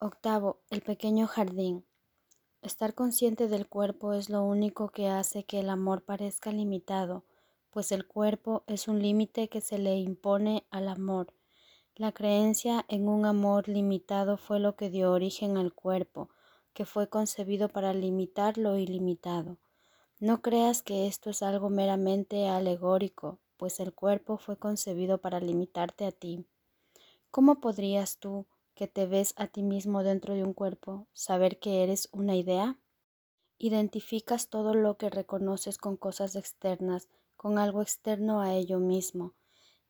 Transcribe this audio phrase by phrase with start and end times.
[0.00, 1.84] Octavo, el pequeño jardín.
[2.62, 7.24] Estar consciente del cuerpo es lo único que hace que el amor parezca limitado,
[7.70, 11.34] pues el cuerpo es un límite que se le impone al amor.
[11.96, 16.28] La creencia en un amor limitado fue lo que dio origen al cuerpo,
[16.74, 19.58] que fue concebido para limitar lo ilimitado.
[20.20, 26.06] No creas que esto es algo meramente alegórico, pues el cuerpo fue concebido para limitarte
[26.06, 26.46] a ti.
[27.32, 28.46] ¿Cómo podrías tú,
[28.78, 32.78] que te ves a ti mismo dentro de un cuerpo, saber que eres una idea?
[33.58, 39.34] Identificas todo lo que reconoces con cosas externas, con algo externo a ello mismo.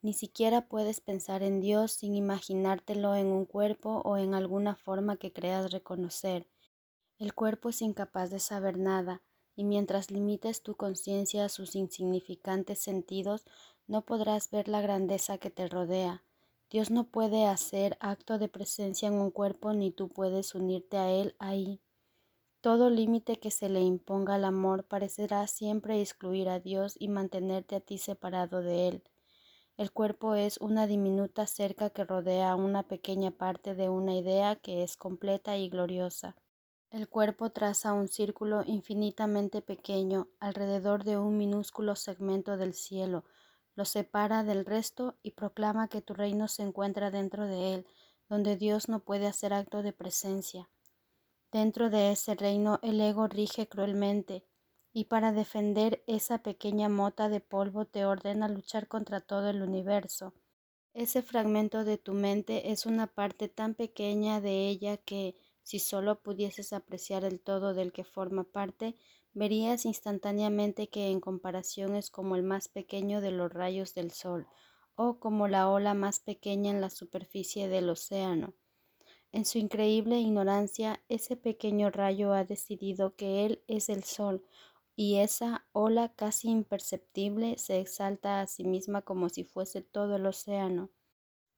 [0.01, 5.19] Ni siquiera puedes pensar en Dios sin imaginártelo en un cuerpo o en alguna forma
[5.19, 6.49] que creas reconocer.
[7.19, 9.21] El cuerpo es incapaz de saber nada,
[9.55, 13.45] y mientras limites tu conciencia a sus insignificantes sentidos,
[13.87, 16.25] no podrás ver la grandeza que te rodea.
[16.71, 21.11] Dios no puede hacer acto de presencia en un cuerpo ni tú puedes unirte a
[21.11, 21.81] Él ahí.
[22.61, 27.77] Todo límite que se le imponga al amor parecerá siempre excluir a Dios y mantenerte
[27.77, 29.03] a ti separado de Él.
[29.79, 34.83] El cuerpo es una diminuta cerca que rodea una pequeña parte de una idea que
[34.83, 36.37] es completa y gloriosa.
[36.91, 43.25] El cuerpo traza un círculo infinitamente pequeño alrededor de un minúsculo segmento del cielo,
[43.79, 47.87] lo separa del resto y proclama que tu reino se encuentra dentro de él,
[48.29, 50.69] donde Dios no puede hacer acto de presencia.
[51.53, 54.45] Dentro de ese reino el ego rige cruelmente,
[54.93, 60.35] y para defender esa pequeña mota de polvo te ordena luchar contra todo el universo.
[60.93, 66.21] Ese fragmento de tu mente es una parte tan pequeña de ella que, si solo
[66.21, 68.97] pudieses apreciar el todo del que forma parte,
[69.39, 74.49] verías instantáneamente que en comparación es como el más pequeño de los rayos del sol,
[74.97, 78.55] o como la ola más pequeña en la superficie del océano.
[79.31, 84.45] En su increíble ignorancia, ese pequeño rayo ha decidido que él es el sol,
[84.97, 90.27] y esa ola casi imperceptible se exalta a sí misma como si fuese todo el
[90.27, 90.91] océano.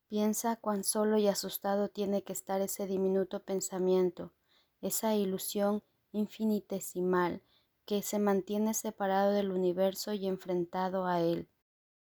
[0.09, 4.34] Piensa cuán solo y asustado tiene que estar ese diminuto pensamiento,
[4.82, 5.82] esa ilusión
[6.12, 7.43] infinitesimal,
[7.91, 11.49] que se mantiene separado del universo y enfrentado a él.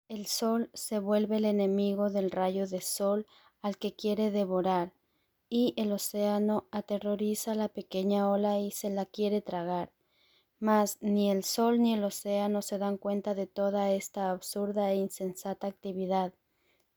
[0.08, 3.26] El sol se vuelve el enemigo del rayo de sol
[3.64, 4.94] al que quiere devorar,
[5.50, 9.92] y el océano aterroriza la pequeña ola y se la quiere tragar.
[10.60, 14.98] Mas ni el sol ni el océano se dan cuenta de toda esta absurda e
[14.98, 16.36] insensata actividad.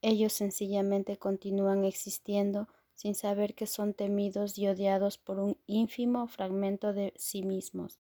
[0.02, 6.92] Ellos sencillamente continúan existiendo sin saber que son temidos y odiados por un ínfimo fragmento
[6.92, 7.98] de sí mismos.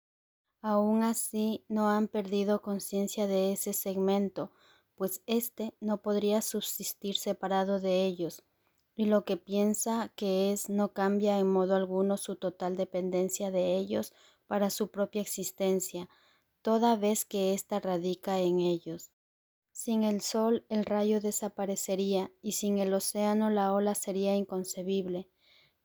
[0.67, 4.51] Aún así, no han perdido conciencia de ese segmento,
[4.95, 8.43] pues éste no podría subsistir separado de ellos,
[8.95, 13.77] y lo que piensa que es no cambia en modo alguno su total dependencia de
[13.77, 14.11] ellos
[14.47, 16.09] para su propia existencia,
[16.63, 19.11] toda vez que ésta radica en ellos.
[19.71, 25.29] Sin el sol el rayo desaparecería y sin el océano la ola sería inconcebible.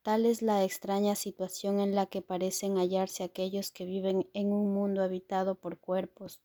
[0.03, 4.73] Tal es la extraña situación en la que parecen hallarse aquellos que viven en un
[4.73, 6.41] mundo habitado por cuerpos.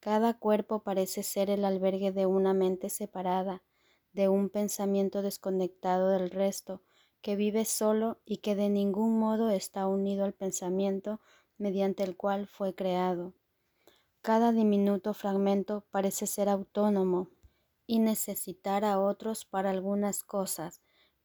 [0.00, 3.62] Cada cuerpo parece ser el albergue de una mente separada,
[4.12, 6.82] de un pensamiento desconectado del resto,
[7.22, 11.20] que vive solo y que de ningún modo está unido al pensamiento
[11.56, 13.34] mediante el cual fue creado.
[14.22, 17.30] Cada diminuto fragmento parece ser autónomo
[17.86, 20.81] y necesitar a otros para algunas cosas,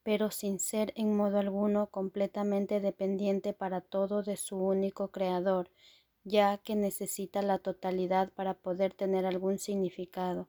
[0.08, 5.70] pero sin ser en modo alguno completamente dependiente para todo de su único creador,
[6.24, 10.48] ya que necesita la totalidad para poder tener algún significado,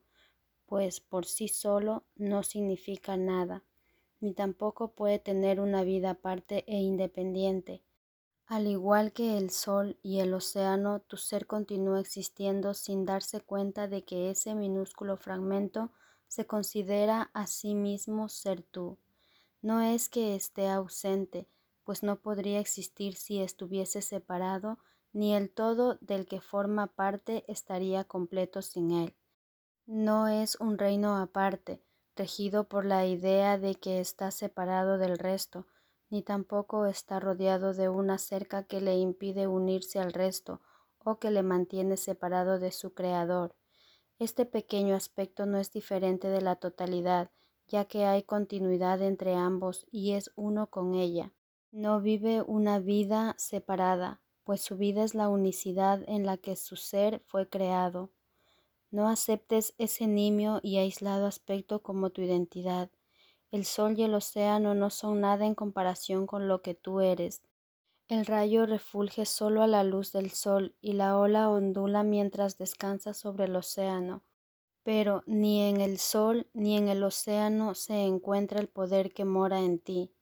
[0.66, 3.64] pues por sí solo no significa nada,
[4.20, 7.82] ni tampoco puede tener una vida aparte e independiente.
[8.46, 13.88] Al igual que el sol y el océano, tu ser continúa existiendo sin darse cuenta
[13.88, 15.90] de que ese minúsculo fragmento
[16.28, 18.98] se considera a sí mismo ser tú.
[19.60, 21.48] No es que esté ausente,
[21.84, 24.78] pues no podría existir si estuviese separado,
[25.12, 29.16] ni el todo del que forma parte estaría completo sin él.
[29.86, 31.82] No es un reino aparte,
[32.14, 35.66] regido por la idea de que está separado del resto,
[36.10, 40.60] ni tampoco está rodeado de una cerca que le impide unirse al resto
[41.04, 43.56] o que le mantiene separado de su Creador.
[44.18, 47.30] Este pequeño aspecto no es diferente de la totalidad,
[47.68, 51.32] ya que hay continuidad entre ambos y es uno con ella.
[51.70, 56.76] No vive una vida separada, pues su vida es la unicidad en la que su
[56.76, 58.10] ser fue creado.
[58.90, 62.90] No aceptes ese nimio y aislado aspecto como tu identidad.
[63.50, 67.42] El sol y el océano no son nada en comparación con lo que tú eres.
[68.08, 73.12] El rayo refulge solo a la luz del sol y la ola ondula mientras descansa
[73.12, 74.22] sobre el océano.
[74.82, 79.60] Pero ni en el sol ni en el océano se encuentra el poder que mora
[79.60, 80.12] en ti.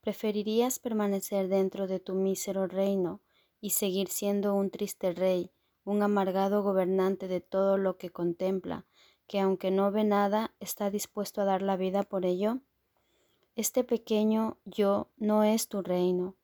[0.00, 3.20] Preferirías permanecer dentro de tu mísero reino
[3.60, 5.50] y seguir siendo un triste rey,
[5.84, 8.86] un amargado gobernante de todo lo que contempla,
[9.26, 12.60] que aunque no ve nada, está dispuesto a dar la vida por ello?
[13.56, 16.36] Este pequeño yo no es tu reino,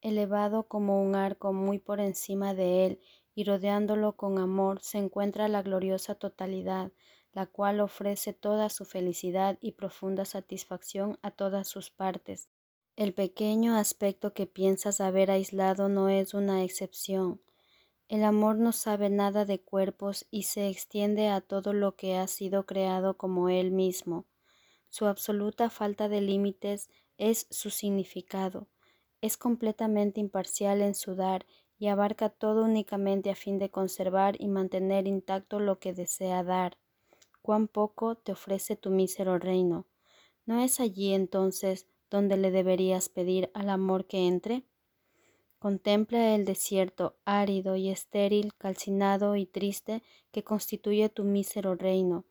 [0.00, 3.00] elevado como un arco muy por encima de él
[3.34, 6.92] y rodeándolo con amor se encuentra la gloriosa totalidad,
[7.32, 12.48] la cual ofrece toda su felicidad y profunda satisfacción a todas sus partes.
[12.96, 17.40] El pequeño aspecto que piensas haber aislado no es una excepción.
[18.08, 22.26] El amor no sabe nada de cuerpos y se extiende a todo lo que ha
[22.26, 24.26] sido creado como él mismo.
[24.88, 28.68] Su absoluta falta de límites es su significado
[29.20, 31.46] es completamente imparcial en su dar
[31.80, 36.76] y abarca todo únicamente a fin de conservar y mantener intacto lo que desea dar.
[37.40, 39.86] Cuán poco te ofrece tu mísero reino.
[40.44, 44.62] ¿No es allí entonces donde le deberías pedir al amor que entre?
[45.58, 52.26] Contempla el desierto árido y estéril, calcinado y triste que constituye tu mísero reino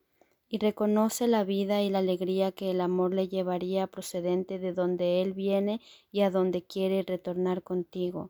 [0.47, 5.23] y reconoce la vida y la alegría que el amor le llevaría procedente de donde
[5.23, 5.81] él viene
[6.11, 8.29] y a donde quiere retornar contigo.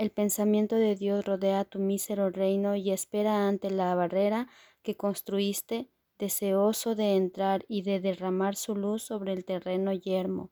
[0.00, 4.48] El pensamiento de Dios rodea tu mísero reino y espera ante la barrera
[4.80, 10.48] que construiste, deseoso de entrar y de derramar su luz sobre el terreno yermo.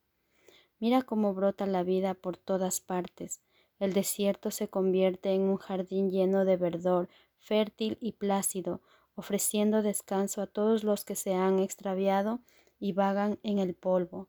[0.80, 3.40] Mira cómo brota la vida por todas partes.
[3.78, 7.08] El desierto se convierte en un jardín lleno de verdor,
[7.38, 8.82] fértil y plácido,
[9.14, 12.42] ofreciendo descanso a todos los que se han extraviado
[12.78, 14.28] y vagan en el polvo.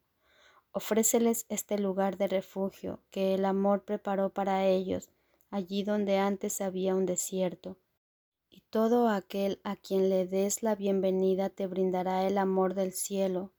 [0.71, 5.09] Ofréceles este lugar de refugio que el amor preparó para ellos,
[5.49, 7.77] allí donde antes había un desierto.
[8.49, 13.51] Y todo aquel a quien le des la bienvenida te brindará el amor del cielo.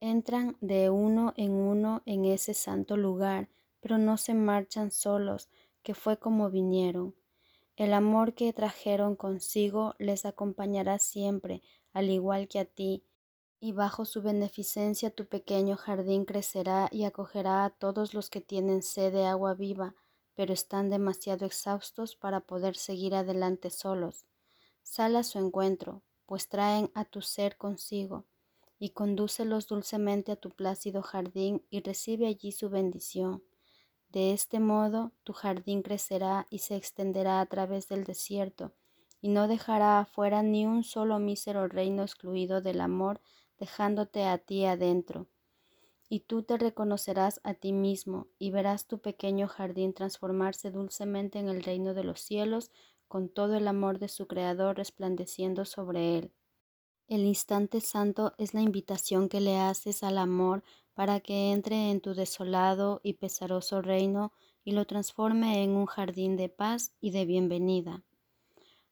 [0.00, 3.48] Entran de uno en uno en ese santo lugar,
[3.80, 5.48] pero no se marchan solos,
[5.82, 7.16] que fue como vinieron.
[7.76, 11.62] El amor que trajeron consigo les acompañará siempre,
[11.92, 13.02] al igual que a ti,
[13.64, 18.82] y bajo su beneficencia tu pequeño jardín crecerá y acogerá a todos los que tienen
[18.82, 19.94] sed de agua viva,
[20.34, 24.26] pero están demasiado exhaustos para poder seguir adelante solos.
[24.82, 28.24] Sal a su encuentro, pues traen a tu ser consigo,
[28.80, 33.44] y condúcelos dulcemente a tu plácido jardín y recibe allí su bendición.
[34.08, 38.72] De este modo tu jardín crecerá y se extenderá a través del desierto,
[39.20, 43.20] y no dejará afuera ni un solo mísero reino excluido del amor,
[43.58, 45.26] dejándote a ti adentro.
[46.08, 51.48] Y tú te reconocerás a ti mismo, y verás tu pequeño jardín transformarse dulcemente en
[51.48, 52.70] el reino de los cielos,
[53.08, 56.32] con todo el amor de su Creador resplandeciendo sobre él.
[57.08, 60.62] El instante santo es la invitación que le haces al amor
[60.94, 64.32] para que entre en tu desolado y pesaroso reino
[64.64, 68.02] y lo transforme en un jardín de paz y de bienvenida.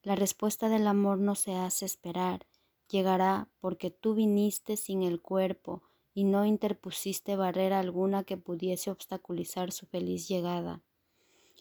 [0.03, 2.47] La respuesta del amor no se hace esperar,
[2.91, 5.83] llegará porque tú viniste sin el cuerpo
[6.13, 10.83] y no interpusiste barrera alguna que pudiese obstaculizar su feliz llegada.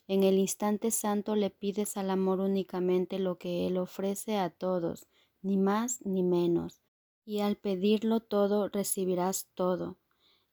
[0.07, 5.07] En el instante santo le pides al amor únicamente lo que él ofrece a todos,
[5.41, 6.81] ni más ni menos,
[7.25, 9.97] y al pedirlo todo recibirás todo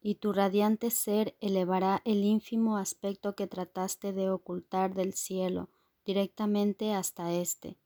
[0.06, 5.68] y tu radiante ser elevará el ínfimo aspecto que trataste de ocultar del cielo
[6.04, 7.76] directamente hasta éste.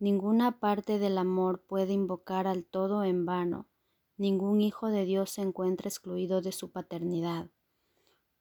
[0.00, 3.68] Ninguna parte del amor puede invocar al todo en vano,
[4.16, 7.50] ningún hijo de Dios se encuentra excluido de su paternidad.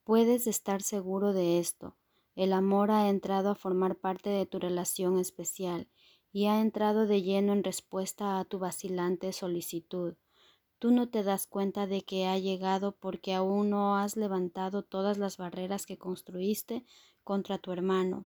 [0.06, 1.98] Puedes estar seguro de esto,
[2.34, 5.89] el amor ha entrado a formar parte de tu relación especial
[6.32, 10.16] y ha entrado de lleno en respuesta a tu vacilante solicitud.
[10.80, 15.18] Tú no te das cuenta de que ha llegado porque aún no has levantado todas
[15.18, 16.86] las barreras que construiste
[17.25, 18.25] contra tu hermano,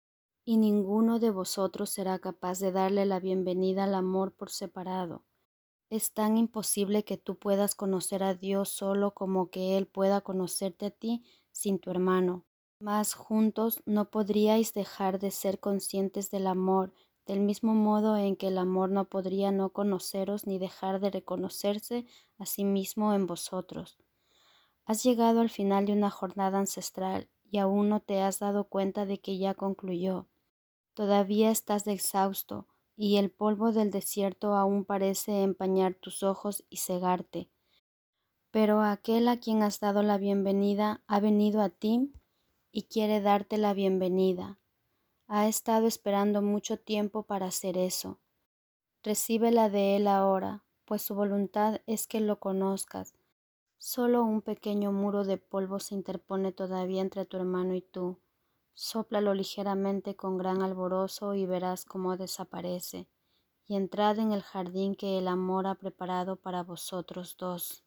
[0.50, 5.24] y ninguno de vosotros será capaz de darle la bienvenida al amor por separado.
[5.90, 10.86] Es tan imposible que tú puedas conocer a Dios solo como que Él pueda conocerte
[10.86, 12.46] a ti sin tu hermano.
[12.80, 16.94] Mas juntos no podríais dejar de ser conscientes del amor
[17.26, 22.06] del mismo modo en que el amor no podría no conoceros ni dejar de reconocerse
[22.40, 23.98] a sí mismo en vosotros.
[24.84, 29.06] Has llegado al final de una jornada ancestral y aún no te has dado cuenta
[29.06, 30.29] de que ya concluyó.
[31.00, 37.48] Todavía estás exhausto y el polvo del desierto aún parece empañar tus ojos y cegarte.
[38.50, 42.12] Pero aquel a quien has dado la bienvenida ha venido a ti
[42.70, 44.58] y quiere darte la bienvenida.
[45.26, 48.18] Ha estado esperando mucho tiempo para hacer eso.
[49.02, 53.14] Recíbela de él ahora, pues su voluntad es que lo conozcas.
[53.78, 58.18] Solo un pequeño muro de polvo se interpone todavía entre tu hermano y tú.
[58.74, 63.08] Sóplalo ligeramente con gran alborozo y verás cómo desaparece.
[63.66, 67.84] Y entrad en el jardín que el amor ha preparado para vosotros dos.